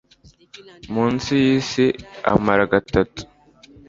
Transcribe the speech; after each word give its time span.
Munsi 0.93 1.31
y 1.45 1.47
isi 1.57 1.85
amara 2.31 2.63
gatatu 2.73 3.21